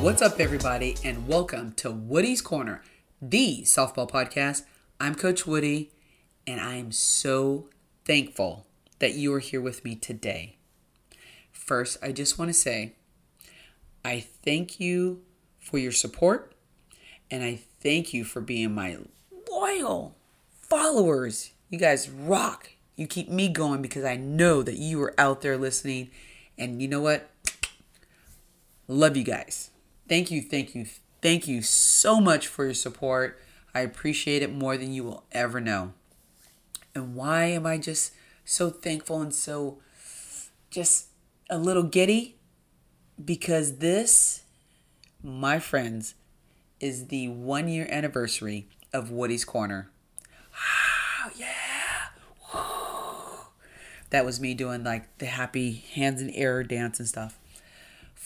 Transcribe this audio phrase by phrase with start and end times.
[0.00, 2.82] What's up, everybody, and welcome to Woody's Corner,
[3.20, 4.62] the softball podcast.
[4.98, 5.90] I'm Coach Woody,
[6.46, 7.68] and I am so
[8.06, 8.66] thankful
[8.98, 10.56] that you are here with me today.
[11.52, 12.94] First, I just want to say
[14.02, 15.20] I thank you
[15.58, 16.54] for your support,
[17.30, 18.96] and I thank you for being my
[19.50, 20.16] loyal
[20.62, 21.50] followers.
[21.68, 22.70] You guys rock.
[22.96, 26.10] You keep me going because I know that you are out there listening.
[26.56, 27.28] And you know what?
[28.88, 29.69] Love you guys.
[30.10, 30.86] Thank you, thank you,
[31.22, 33.38] thank you so much for your support.
[33.72, 35.92] I appreciate it more than you will ever know.
[36.96, 38.12] And why am I just
[38.44, 39.78] so thankful and so
[40.68, 41.06] just
[41.48, 42.34] a little giddy?
[43.24, 44.42] Because this,
[45.22, 46.14] my friends,
[46.80, 49.90] is the one year anniversary of Woody's Corner.
[50.52, 52.08] Wow, yeah.
[54.10, 57.39] That was me doing like the happy hands in air dance and stuff.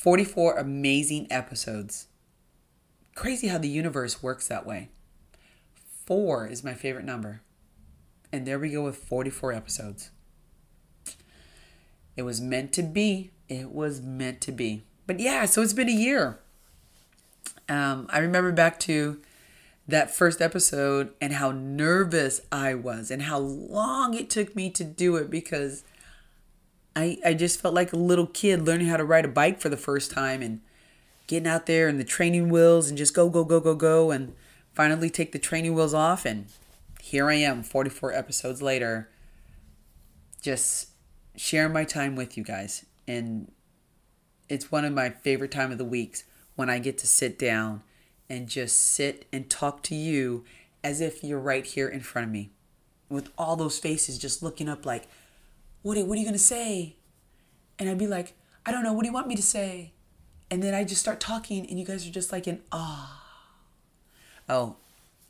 [0.05, 2.09] 44 amazing episodes.
[3.15, 4.91] Crazy how the universe works that way.
[6.05, 7.41] Four is my favorite number.
[8.31, 10.11] And there we go with 44 episodes.
[12.19, 13.31] It was meant to be.
[13.49, 14.83] It was meant to be.
[15.07, 16.39] But yeah, so it's been a year.
[17.67, 19.23] Um, I remember back to
[19.89, 24.85] that first episode and how nervous I was and how long it took me to
[24.85, 25.83] do it because
[26.97, 29.69] I, I just felt like a little kid learning how to ride a bike for
[29.69, 30.61] the first time and
[31.27, 34.35] getting out there and the training wheels and just go, go, go, go, go, and
[34.73, 36.25] finally take the training wheels off.
[36.25, 36.47] And
[37.01, 39.09] here I am, 44 episodes later,
[40.41, 40.91] just
[41.37, 42.85] sharing my time with you guys.
[43.09, 43.51] And
[44.49, 47.83] it's one of my favorite time of the weeks when I get to sit down
[48.29, 50.45] and just sit and talk to you
[50.83, 52.51] as if you're right here in front of me
[53.09, 55.09] with all those faces just looking up like,
[55.85, 56.97] Woody, what are you going to say?
[57.79, 58.35] And I'd be like,
[58.67, 58.95] I don't know.
[58.95, 59.93] What do you want me to say?
[60.51, 63.23] And then I just start talking, and you guys are just like in awe.
[64.49, 64.77] Oh,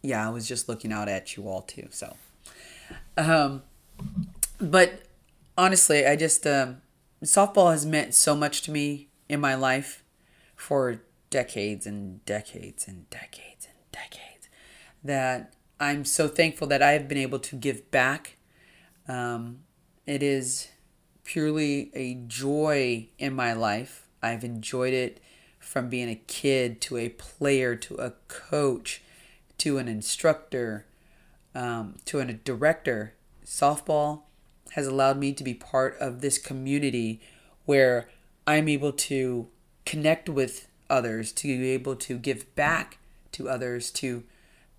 [0.00, 1.88] yeah, I was just looking out at you all too.
[1.90, 2.16] So,
[3.16, 3.62] um,
[4.60, 5.02] but
[5.58, 6.82] honestly, I just, um,
[7.24, 10.04] softball has meant so much to me in my life
[10.54, 11.00] for
[11.30, 14.48] decades and decades and decades and decades
[15.02, 18.36] that I'm so thankful that I have been able to give back.
[19.08, 19.60] Um,
[20.06, 20.68] it is
[21.24, 24.06] purely a joy in my life.
[24.22, 25.20] I've enjoyed it
[25.58, 29.02] from being a kid to a player to a coach
[29.58, 30.86] to an instructor
[31.54, 33.14] um, to a director.
[33.44, 34.22] Softball
[34.72, 37.20] has allowed me to be part of this community
[37.64, 38.08] where
[38.46, 39.48] I'm able to
[39.86, 42.98] connect with others, to be able to give back
[43.32, 44.24] to others, to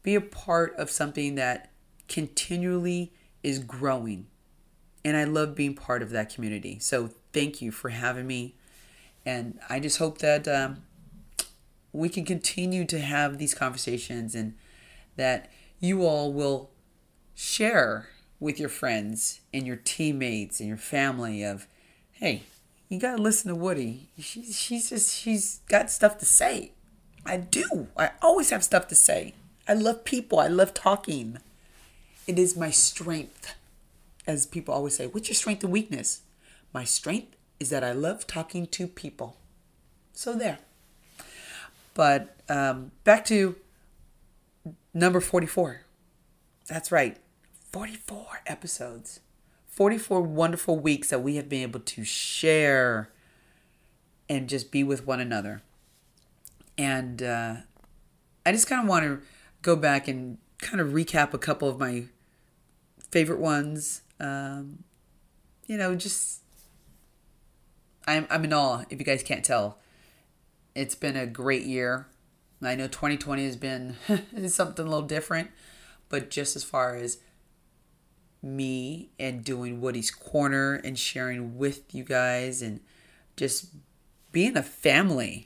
[0.03, 1.71] be a part of something that
[2.07, 4.27] continually is growing.
[5.05, 6.79] And I love being part of that community.
[6.79, 8.55] So thank you for having me.
[9.25, 10.83] And I just hope that um,
[11.93, 14.55] we can continue to have these conversations and
[15.15, 15.49] that
[15.79, 16.71] you all will
[17.33, 21.67] share with your friends and your teammates and your family of,
[22.11, 22.43] hey,
[22.89, 24.09] you gotta listen to Woody.
[24.19, 26.71] She's she's just she's got stuff to say.
[27.25, 27.87] I do.
[27.97, 29.33] I always have stuff to say.
[29.67, 30.39] I love people.
[30.39, 31.39] I love talking.
[32.27, 33.55] It is my strength.
[34.27, 36.21] As people always say, what's your strength and weakness?
[36.73, 39.37] My strength is that I love talking to people.
[40.13, 40.59] So there.
[41.93, 43.55] But um, back to
[44.93, 45.81] number 44.
[46.67, 47.17] That's right.
[47.71, 49.19] 44 episodes.
[49.67, 53.09] 44 wonderful weeks that we have been able to share
[54.29, 55.61] and just be with one another.
[56.77, 57.55] And uh,
[58.45, 59.21] I just kind of want to
[59.61, 62.05] go back and kind of recap a couple of my
[63.11, 64.01] favorite ones.
[64.19, 64.83] Um,
[65.67, 66.41] you know, just
[68.07, 68.83] I'm I'm in awe.
[68.89, 69.79] If you guys can't tell,
[70.73, 72.07] it's been a great year.
[72.63, 73.95] I know 2020 has been
[74.47, 75.51] something a little different,
[76.09, 77.19] but just as far as
[78.41, 82.79] me and doing Woody's Corner and sharing with you guys and
[83.35, 83.67] just
[84.31, 85.45] being a family.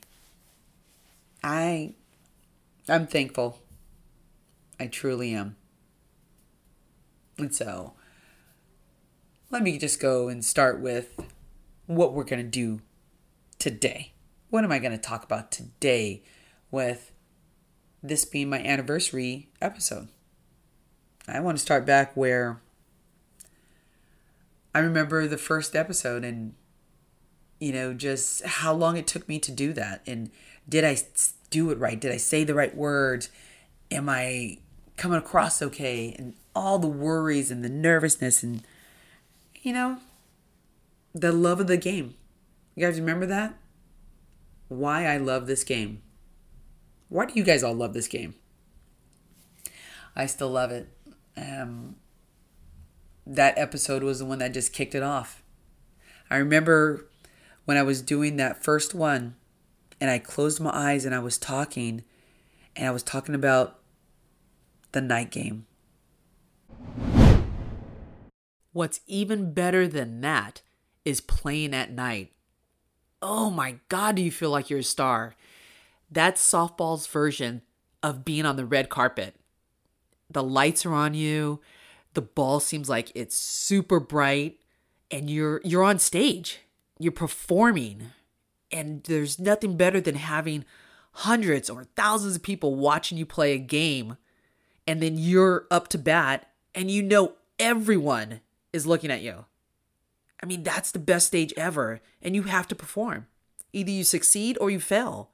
[1.42, 1.94] I
[2.88, 3.58] I'm thankful.
[4.78, 5.56] I truly am.
[7.38, 7.94] And so
[9.50, 11.20] let me just go and start with
[11.86, 12.80] what we're going to do
[13.58, 14.12] today.
[14.48, 16.22] What am I going to talk about today
[16.70, 17.10] with
[18.02, 20.08] this being my anniversary episode?
[21.28, 22.60] I want to start back where
[24.74, 26.54] I remember the first episode and
[27.58, 30.30] you know just how long it took me to do that and
[30.68, 30.96] did I
[31.50, 32.00] do it right?
[32.00, 33.28] Did I say the right words?
[33.90, 34.58] Am I
[34.96, 36.14] coming across okay?
[36.18, 38.62] And all the worries and the nervousness and
[39.62, 39.98] you know
[41.14, 42.14] the love of the game.
[42.74, 43.54] You guys remember that?
[44.68, 46.02] Why I love this game.
[47.08, 48.34] Why do you guys all love this game?
[50.14, 50.88] I still love it.
[51.36, 51.96] Um,
[53.26, 55.42] that episode was the one that just kicked it off.
[56.30, 57.06] I remember
[57.64, 59.34] when I was doing that first one
[60.00, 62.04] and I closed my eyes and I was talking
[62.76, 63.78] and I was talking about
[64.92, 65.66] the night game.
[68.72, 70.62] What's even better than that
[71.04, 72.32] is playing at night.
[73.22, 75.34] Oh my God, do you feel like you're a star?
[76.10, 77.62] That's softball's version
[78.02, 79.36] of being on the red carpet.
[80.30, 81.60] The lights are on you,
[82.14, 84.58] the ball seems like it's super bright,
[85.10, 86.60] and you're you're on stage.
[86.98, 88.06] You're performing.
[88.72, 90.64] And there's nothing better than having
[91.12, 94.16] hundreds or thousands of people watching you play a game
[94.86, 98.40] and then you're up to bat and you know everyone
[98.72, 99.44] is looking at you.
[100.42, 103.26] I mean, that's the best stage ever, and you have to perform.
[103.72, 105.30] Either you succeed or you fail.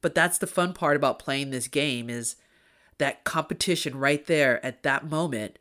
[0.00, 2.36] But that's the fun part about playing this game is
[2.98, 5.58] that competition right there at that moment.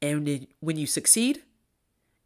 [0.00, 1.42] And when you succeed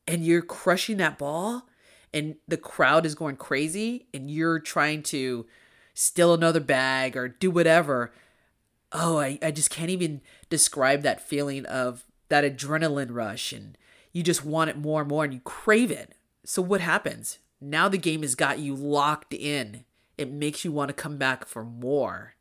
[0.07, 1.69] and you're crushing that ball
[2.13, 5.47] and the crowd is going crazy and you're trying to
[5.95, 8.13] steal another bag or do whatever,
[8.93, 13.77] oh, I, I just can't even describe that feeling of that adrenaline rush and
[14.17, 16.15] you just want it more and more and you crave it.
[16.43, 17.39] So what happens?
[17.61, 19.85] Now the game has got you locked in.
[20.17, 22.35] It makes you want to come back for more.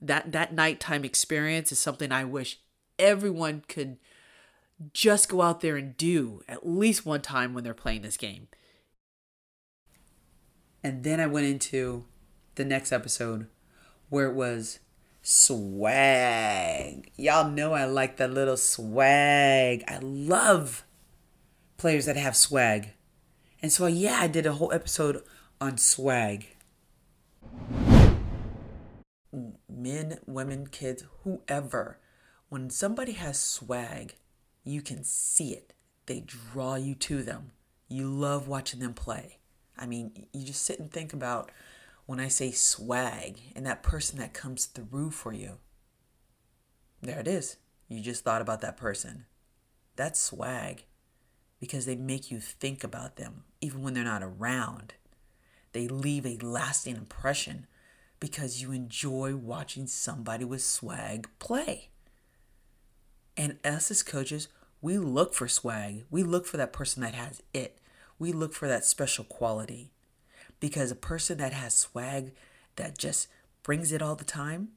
[0.00, 2.58] That that nighttime experience is something I wish
[2.98, 3.98] everyone could
[4.92, 8.48] just go out there and do at least one time when they're playing this game.
[10.82, 12.06] And then I went into
[12.56, 13.46] the next episode
[14.08, 14.80] where it was
[15.22, 17.12] swag.
[17.16, 19.84] Y'all know I like that little swag.
[19.86, 20.84] I love
[21.80, 22.90] players that have swag.
[23.62, 25.22] And so, yeah, I did a whole episode
[25.62, 26.48] on swag.
[29.66, 31.98] Men, women, kids, whoever.
[32.50, 34.16] When somebody has swag,
[34.62, 35.72] you can see it.
[36.04, 37.52] They draw you to them.
[37.88, 39.38] You love watching them play.
[39.78, 41.50] I mean, you just sit and think about
[42.04, 45.56] when I say swag and that person that comes through for you.
[47.00, 47.56] There it is.
[47.88, 49.24] You just thought about that person.
[49.96, 50.84] That's swag
[51.60, 54.94] because they make you think about them even when they're not around.
[55.72, 57.66] They leave a lasting impression
[58.18, 61.90] because you enjoy watching somebody with swag play.
[63.36, 64.48] And us as coaches,
[64.82, 66.04] we look for swag.
[66.10, 67.78] We look for that person that has it.
[68.18, 69.92] We look for that special quality.
[70.58, 72.32] Because a person that has swag
[72.76, 73.28] that just
[73.62, 74.70] brings it all the time,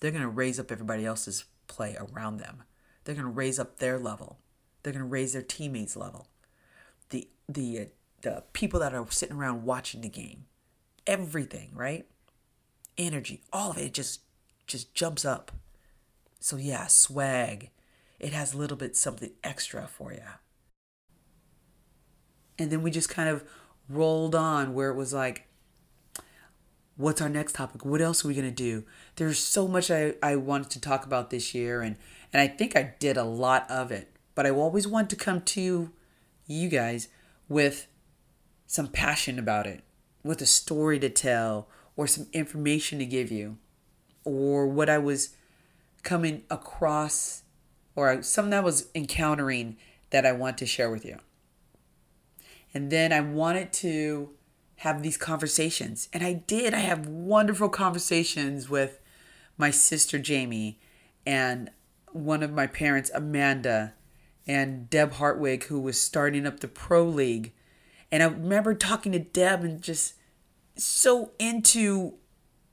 [0.00, 2.62] they're going to raise up everybody else's play around them.
[3.04, 4.38] They're going to raise up their level.
[4.82, 6.28] They're going to raise their teammates' level.
[7.10, 7.84] The the uh,
[8.22, 10.46] the people that are sitting around watching the game,
[11.06, 12.06] everything, right?
[12.98, 14.20] Energy, all of it just
[14.66, 15.52] just jumps up.
[16.40, 17.70] So yeah, swag.
[18.18, 20.22] It has a little bit something extra for you.
[22.58, 23.44] And then we just kind of
[23.88, 25.48] rolled on where it was like,
[26.96, 27.84] what's our next topic?
[27.84, 28.84] What else are we going to do?
[29.16, 31.96] There's so much I, I wanted to talk about this year, and,
[32.32, 35.40] and I think I did a lot of it but I always want to come
[35.42, 35.90] to
[36.46, 37.08] you guys
[37.48, 37.86] with
[38.66, 39.82] some passion about it,
[40.22, 43.58] with a story to tell, or some information to give you,
[44.24, 45.36] or what I was
[46.02, 47.42] coming across,
[47.94, 49.76] or something that I was encountering
[50.10, 51.18] that I want to share with you.
[52.72, 54.30] And then I wanted to
[54.76, 56.72] have these conversations, and I did.
[56.72, 58.98] I have wonderful conversations with
[59.58, 60.80] my sister Jamie
[61.26, 61.70] and
[62.10, 63.94] one of my parents, Amanda
[64.46, 67.52] and Deb Hartwig, who was starting up the Pro League.
[68.10, 70.14] And I remember talking to Deb and just
[70.76, 72.14] so into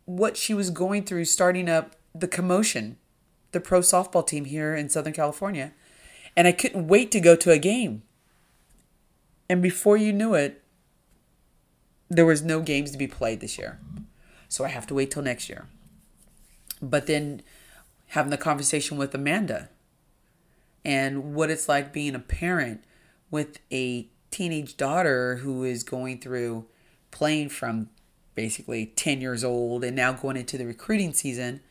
[0.06, 2.98] what she was going through starting up the commotion,
[3.52, 5.74] the pro softball team here in Southern California.
[6.36, 8.04] And I couldn't wait to go to a game.
[9.50, 10.64] And before you knew it,
[12.10, 13.80] there was no games to be played this year.
[14.48, 15.68] So I have to wait till next year.
[16.82, 17.42] But then
[18.08, 19.70] having the conversation with Amanda
[20.90, 22.84] and what it's like being a parent
[23.30, 26.66] with a teenage daughter who is going through
[27.12, 27.90] playing from
[28.34, 31.62] basically 10 years old and now going into the recruiting season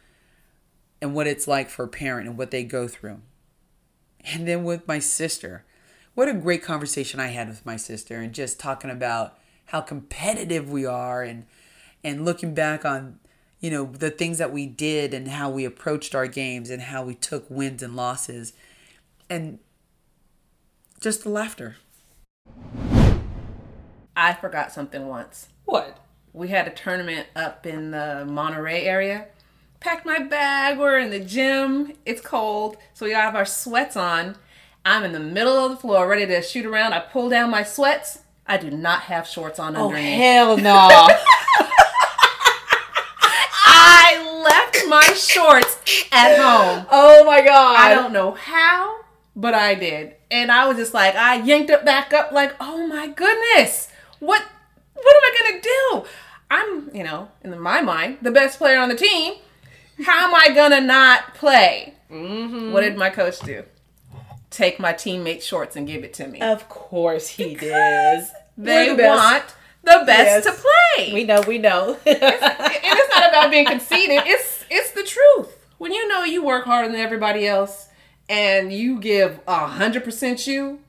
[1.02, 3.20] and what it's like for a parent and what they go through.
[4.24, 5.64] And then with my sister,
[6.14, 10.70] what a great conversation I had with my sister and just talking about how competitive
[10.70, 11.44] we are and
[12.04, 13.18] and looking back on
[13.58, 17.02] you know the things that we did and how we approached our games and how
[17.02, 18.52] we took wins and losses
[19.30, 19.58] and
[21.00, 21.76] just the laughter.
[24.16, 25.48] I forgot something once.
[25.64, 25.98] What?
[26.32, 29.26] We had a tournament up in the Monterey area,
[29.80, 30.78] packed my bag.
[30.78, 31.92] We're in the gym.
[32.04, 34.36] It's cold, so we all have our sweats on.
[34.84, 36.92] I'm in the middle of the floor, ready to shoot around.
[36.94, 38.20] I pull down my sweats.
[38.46, 40.16] I do not have shorts on Oh underneath.
[40.16, 40.88] hell no!
[43.70, 45.78] I left my shorts
[46.12, 46.86] at home.
[46.90, 47.76] oh my god!
[47.78, 49.00] I don't know how,
[49.38, 50.16] but I did.
[50.32, 54.42] And I was just like, I yanked it back up, like, oh my goodness, what,
[54.94, 56.08] what am I gonna do?
[56.50, 59.34] I'm, you know, in my mind, the best player on the team.
[60.04, 61.94] How am I gonna not play?
[62.10, 62.72] Mm-hmm.
[62.72, 63.62] What did my coach do?
[64.50, 66.40] Take my teammate's shorts and give it to me.
[66.40, 68.24] Of course he did.
[68.56, 69.44] they the want
[69.84, 70.46] the best Yes.
[70.46, 70.52] to
[70.96, 71.12] play.
[71.14, 71.42] We know.
[71.46, 71.96] We know.
[72.06, 74.22] and it's not about being conceited.
[74.24, 75.54] It's it's the truth.
[75.78, 77.88] When you know you work harder than everybody else
[78.28, 80.80] and you give a hundred percent you,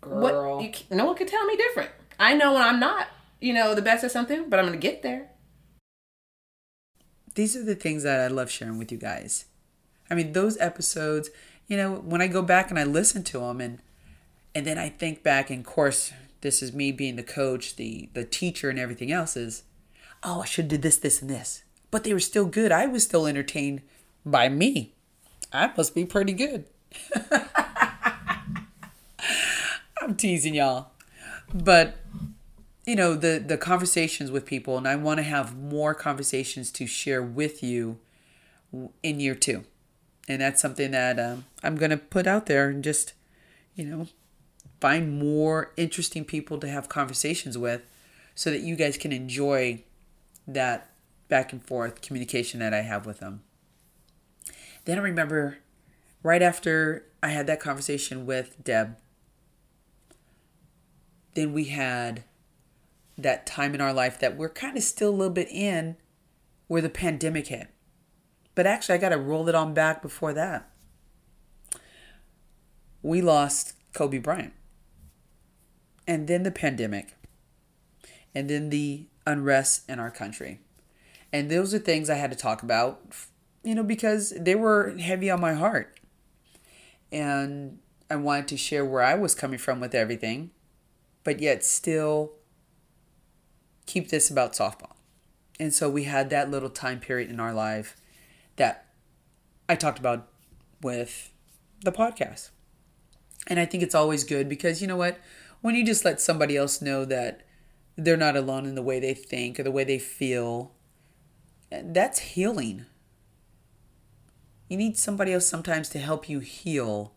[0.00, 0.20] Girl.
[0.58, 1.90] what you, no one can tell me different.
[2.18, 3.08] I know when I'm not,
[3.40, 5.30] you know, the best at something, but I'm gonna get there.
[7.36, 9.44] these are the things that I love sharing with you guys.
[10.10, 11.30] I mean, those episodes,
[11.68, 13.78] you know, when I go back and I listen to them and
[14.54, 18.08] and then I think back and of course, this is me being the coach, the
[18.14, 19.64] the teacher and everything else is,
[20.22, 21.62] oh, I should do this this and this.
[21.90, 22.72] But they were still good.
[22.72, 23.82] I was still entertained
[24.24, 24.94] by me.
[25.56, 26.66] I must be pretty good.
[30.00, 30.90] I'm teasing y'all.
[31.52, 31.96] But
[32.86, 36.86] you know the the conversations with people and i want to have more conversations to
[36.86, 37.98] share with you
[39.02, 39.64] in year two
[40.28, 43.12] and that's something that um, i'm going to put out there and just
[43.74, 44.06] you know
[44.80, 47.82] find more interesting people to have conversations with
[48.34, 49.82] so that you guys can enjoy
[50.46, 50.90] that
[51.28, 53.42] back and forth communication that i have with them
[54.86, 55.58] then i remember
[56.22, 58.96] right after i had that conversation with deb
[61.34, 62.24] then we had
[63.18, 65.96] that time in our life that we're kind of still a little bit in
[66.66, 67.68] where the pandemic hit.
[68.54, 70.70] But actually, I got to roll it on back before that.
[73.02, 74.54] We lost Kobe Bryant.
[76.06, 77.14] And then the pandemic.
[78.34, 80.60] And then the unrest in our country.
[81.32, 83.00] And those are things I had to talk about,
[83.66, 85.98] you know, because they were heavy on my heart.
[87.10, 90.52] And I wanted to share where I was coming from with everything,
[91.24, 92.32] but yet still
[93.84, 94.92] keep this about softball.
[95.58, 97.96] And so we had that little time period in our life
[98.54, 98.86] that
[99.68, 100.28] I talked about
[100.80, 101.32] with
[101.82, 102.50] the podcast.
[103.48, 105.18] And I think it's always good because you know what?
[105.60, 107.42] When you just let somebody else know that
[107.96, 110.72] they're not alone in the way they think or the way they feel,
[111.70, 112.86] that's healing.
[114.68, 117.12] You need somebody else sometimes to help you heal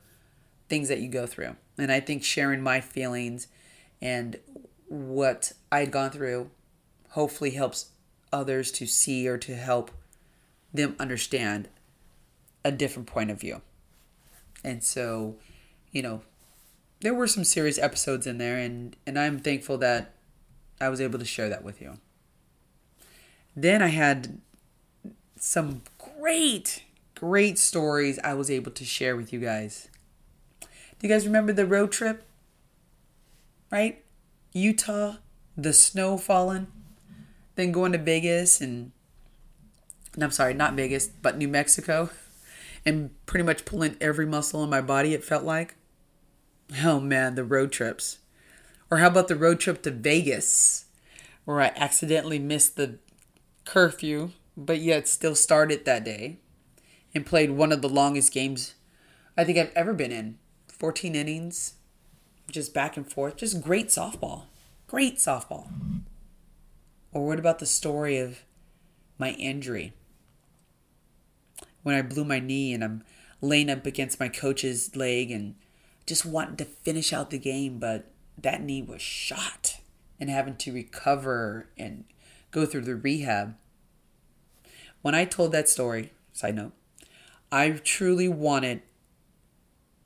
[0.68, 1.56] things that you go through.
[1.77, 3.48] And I think sharing my feelings
[4.01, 4.38] and
[4.88, 6.51] what I'd gone through
[7.10, 7.91] hopefully helps
[8.32, 9.91] others to see or to help
[10.74, 11.70] them understand
[12.63, 13.62] a different point of view.
[14.63, 15.36] And so,
[15.91, 16.22] you know,
[17.01, 20.13] there were some serious episodes in there and and I'm thankful that
[20.82, 21.98] I was able to share that with you.
[23.56, 24.39] Then I had
[25.38, 26.84] some great
[27.19, 29.89] great stories I was able to share with you guys.
[30.61, 30.67] Do
[31.01, 32.23] you guys remember the road trip?
[33.69, 34.05] Right?
[34.53, 35.15] Utah,
[35.57, 36.67] the snow falling,
[37.55, 38.93] then going to Vegas and,
[40.13, 42.09] and I'm sorry, not Vegas, but New Mexico,
[42.85, 45.75] and pretty much pulling every muscle in my body, it felt like.
[46.83, 48.19] Oh man, the road trips.
[48.89, 50.85] Or how about the road trip to Vegas,
[51.43, 52.97] where I accidentally missed the
[53.65, 56.38] curfew, but yet still started that day
[57.13, 58.75] and played one of the longest games
[59.38, 60.38] I think I've ever been in.
[60.68, 61.74] 14 innings,
[62.50, 64.44] just back and forth, just great softball.
[64.88, 65.68] Great softball.
[67.12, 68.39] Or what about the story of
[69.18, 69.94] my injury?
[71.84, 73.04] When I blew my knee and I'm
[73.42, 75.56] laying up against my coach's leg and
[76.06, 79.80] just wanting to finish out the game, but that knee was shot
[80.20, 82.04] and having to recover and
[82.51, 83.56] go through the rehab.
[85.01, 86.74] When I told that story, side note,
[87.51, 88.82] I truly wanted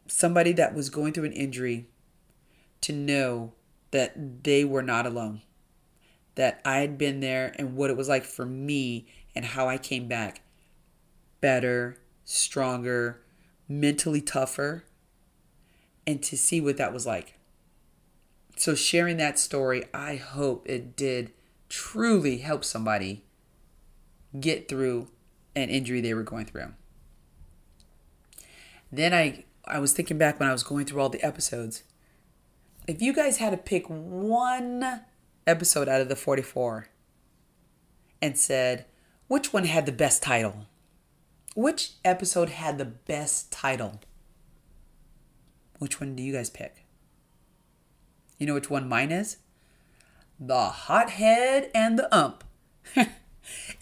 [0.07, 1.87] somebody that was going through an injury
[2.81, 3.53] to know
[3.91, 5.41] that they were not alone.
[6.35, 9.77] That I had been there and what it was like for me and how I
[9.77, 10.41] came back
[11.41, 13.21] better, stronger,
[13.67, 14.85] mentally tougher,
[16.07, 17.37] and to see what that was like.
[18.55, 21.33] So, sharing that story, I hope it did
[21.67, 23.23] truly help somebody
[24.39, 25.09] get through
[25.55, 26.73] an injury they were going through.
[28.93, 31.81] Then I I was thinking back when I was going through all the episodes.
[32.87, 35.01] If you guys had to pick one
[35.47, 36.89] episode out of the 44
[38.21, 38.85] and said,
[39.27, 40.67] which one had the best title?
[41.55, 44.01] Which episode had the best title?
[45.79, 46.85] Which one do you guys pick?
[48.37, 49.37] You know which one mine is?
[50.39, 52.43] The Hothead and the Ump.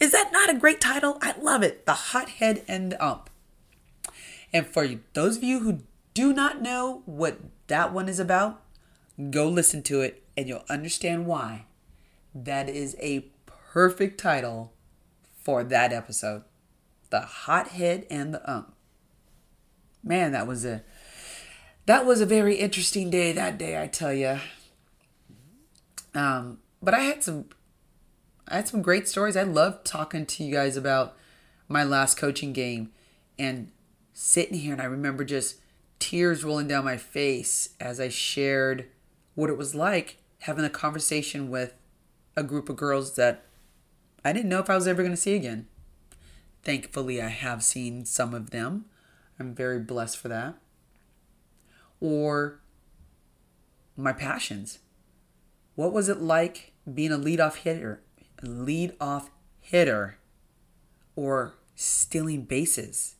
[0.00, 1.18] is that not a great title?
[1.20, 1.84] I love it.
[1.84, 3.28] The Hothead and the Ump.
[4.52, 5.80] And for those of you who
[6.14, 8.62] do not know what that one is about,
[9.30, 11.66] go listen to it and you'll understand why.
[12.34, 14.72] That is a perfect title
[15.42, 16.44] for that episode.
[17.10, 18.74] The Hothead and the Ump.
[20.02, 20.82] Man, that was a
[21.86, 24.38] that was a very interesting day that day, I tell you.
[26.14, 27.46] Um, but I had some
[28.48, 29.36] I had some great stories.
[29.36, 31.16] I love talking to you guys about
[31.68, 32.90] my last coaching game
[33.38, 33.70] and
[34.12, 35.56] sitting here and I remember just
[35.98, 38.86] tears rolling down my face as I shared
[39.34, 41.74] what it was like having a conversation with
[42.36, 43.44] a group of girls that
[44.24, 45.66] I didn't know if I was ever going to see again.
[46.62, 48.86] Thankfully, I have seen some of them.
[49.38, 50.54] I'm very blessed for that.
[52.00, 52.60] Or
[53.96, 54.78] my passions.
[55.74, 58.02] What was it like being a leadoff hitter,
[58.42, 59.28] leadoff
[59.60, 60.18] hitter,
[61.16, 63.16] or stealing bases?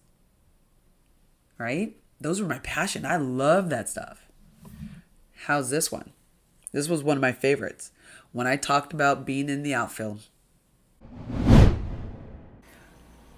[1.63, 1.95] Right?
[2.21, 3.07] Those were my passion.
[3.07, 4.27] I love that stuff.
[5.45, 6.11] How's this one?
[6.73, 7.93] This was one of my favorites
[8.33, 10.23] when I talked about being in the outfield.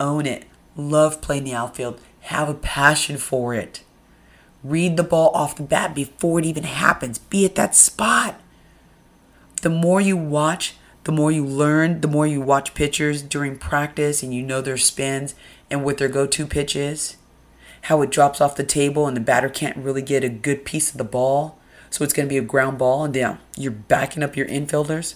[0.00, 0.46] Own it.
[0.74, 2.00] Love playing the outfield.
[2.20, 3.82] Have a passion for it.
[4.62, 7.18] Read the ball off the bat before it even happens.
[7.18, 8.40] Be at that spot.
[9.60, 14.22] The more you watch, the more you learn, the more you watch pitchers during practice
[14.22, 15.34] and you know their spins
[15.70, 17.18] and what their go to pitch is,
[17.84, 20.90] how it drops off the table and the batter can't really get a good piece
[20.90, 21.58] of the ball.
[21.90, 23.38] So it's going to be a ground ball, and down.
[23.56, 25.14] You're backing up your infielders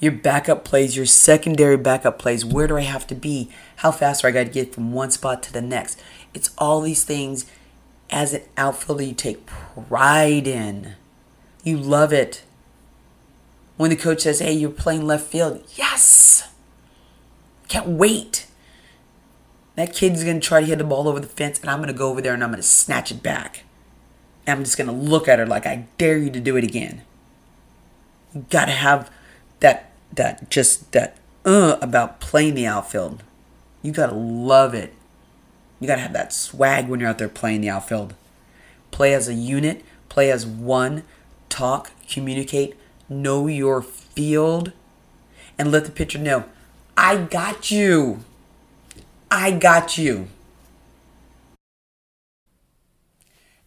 [0.00, 2.44] your backup plays, your secondary backup plays.
[2.44, 3.50] Where do I have to be?
[3.76, 6.00] How fast do I got to get from one spot to the next?
[6.34, 7.50] It's all these things
[8.10, 10.94] as an outfielder you take pride in.
[11.64, 12.44] You love it.
[13.76, 16.48] When the coach says, hey, you're playing left field, yes!
[17.68, 18.46] Can't wait.
[19.78, 21.86] That kid's going to try to hit the ball over the fence, and I'm going
[21.86, 23.62] to go over there and I'm going to snatch it back.
[24.44, 26.64] And I'm just going to look at her like, I dare you to do it
[26.64, 27.02] again.
[28.34, 29.08] You got to have
[29.60, 33.22] that that just that uh about playing the outfield.
[33.82, 34.92] You gotta love it.
[35.80, 38.14] You gotta have that swag when you're out there playing the outfield.
[38.90, 41.04] Play as a unit, play as one,
[41.48, 42.76] talk, communicate,
[43.08, 44.72] know your field,
[45.58, 46.44] and let the pitcher know,
[46.96, 48.24] I got you.
[49.30, 50.28] I got you.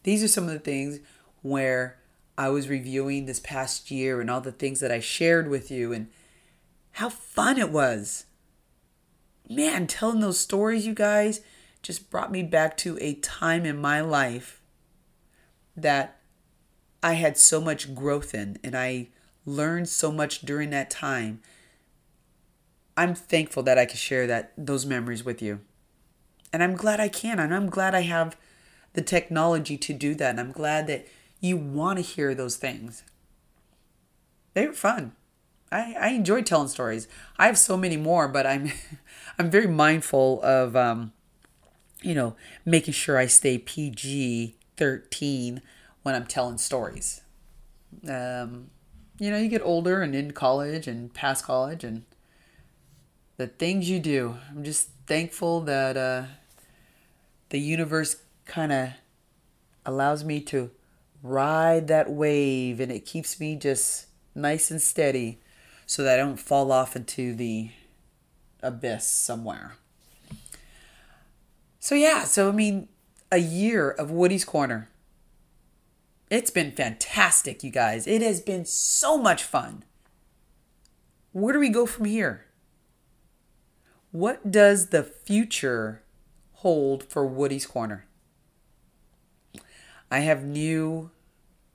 [0.04, 1.00] These are some of the things
[1.42, 1.98] where
[2.38, 5.94] I was reviewing this past year and all the things that I shared with you
[5.94, 6.08] and
[6.94, 8.26] how fun it was.
[9.48, 11.42] Man, telling those stories, you guys,
[11.84, 14.62] just brought me back to a time in my life
[15.76, 16.20] that
[17.04, 19.10] I had so much growth in and I
[19.46, 21.42] learned so much during that time.
[22.98, 25.62] I'm thankful that I can share that those memories with you.
[26.54, 27.40] And I'm glad I can.
[27.40, 28.36] And I'm glad I have
[28.94, 30.32] the technology to do that.
[30.32, 31.08] And I'm glad that
[31.40, 33.04] you want to hear those things.
[34.54, 35.14] They were fun.
[35.72, 37.08] I, I enjoy telling stories.
[37.38, 38.72] I have so many more, but I'm
[39.40, 41.14] I'm very mindful of um,
[42.02, 45.62] you know, making sure I stay PG thirteen
[46.04, 47.22] when I'm telling stories.
[48.08, 48.72] Um,
[49.18, 52.04] you know, you get older and in college and past college and
[53.42, 54.38] the things you do.
[54.52, 56.26] I'm just thankful that uh,
[57.50, 58.90] the universe kind of
[59.84, 60.70] allows me to
[61.24, 65.40] ride that wave and it keeps me just nice and steady
[65.88, 67.72] so that I don't fall off into the
[68.62, 69.74] abyss somewhere.
[71.80, 72.90] So, yeah, so I mean,
[73.32, 74.88] a year of Woody's Corner.
[76.30, 78.06] It's been fantastic, you guys.
[78.06, 79.84] It has been so much fun.
[81.32, 82.46] Where do we go from here?
[84.12, 86.04] What does the future
[86.56, 88.06] hold for Woody's Corner?
[90.10, 91.12] I have new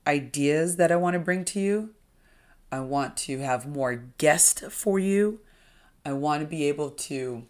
[0.05, 1.95] ideas that I want to bring to you.
[2.71, 5.39] I want to have more guests for you.
[6.05, 7.47] I want to be able to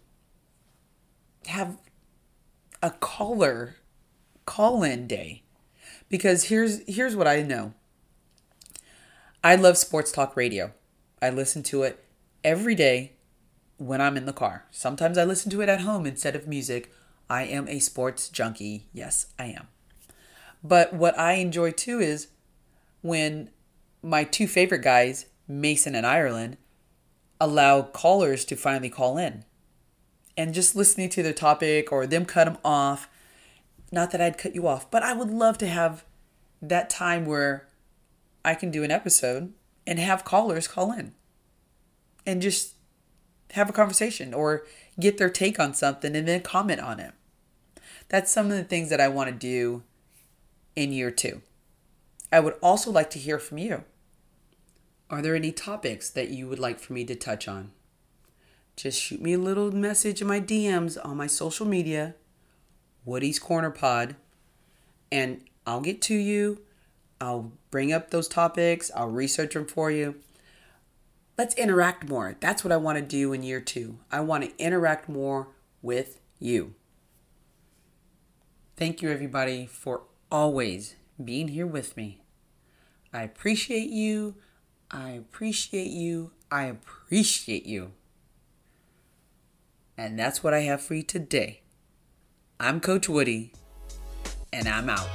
[1.46, 1.76] have
[2.82, 3.76] a caller
[4.46, 5.42] call in day.
[6.08, 7.74] Because here's here's what I know.
[9.44, 10.72] I love sports talk radio.
[11.20, 12.02] I listen to it
[12.42, 13.12] every day
[13.78, 14.66] when I'm in the car.
[14.70, 16.92] Sometimes I listen to it at home instead of music.
[17.30, 18.86] I am a sports junkie.
[18.92, 19.68] Yes, I am.
[20.62, 22.28] But what I enjoy too is
[23.00, 23.50] when
[24.02, 26.56] my two favorite guys, Mason and Ireland,
[27.40, 29.44] allow callers to finally call in.
[30.36, 33.08] And just listening to their topic or them cut them off.
[33.90, 36.04] Not that I'd cut you off, but I would love to have
[36.60, 37.68] that time where
[38.44, 39.52] I can do an episode
[39.86, 41.14] and have callers call in
[42.26, 42.74] and just
[43.52, 44.64] have a conversation or
[44.98, 47.12] get their take on something and then comment on it.
[48.08, 49.82] That's some of the things that I want to do
[50.76, 51.42] in year two.
[52.32, 53.84] I would also like to hear from you.
[55.10, 57.72] Are there any topics that you would like for me to touch on?
[58.76, 62.14] Just shoot me a little message in my DMs on my social media,
[63.04, 64.16] Woody's Corner Pod,
[65.10, 66.60] and I'll get to you.
[67.20, 70.16] I'll bring up those topics, I'll research them for you.
[71.38, 72.36] Let's interact more.
[72.40, 74.00] That's what I want to do in year two.
[74.10, 75.48] I want to interact more
[75.80, 76.74] with you.
[78.76, 82.22] Thank you, everybody, for always being here with me.
[83.12, 84.34] I appreciate you.
[84.90, 86.32] I appreciate you.
[86.50, 87.92] I appreciate you.
[89.96, 91.62] And that's what I have for you today.
[92.58, 93.52] I'm Coach Woody,
[94.52, 95.08] and I'm out.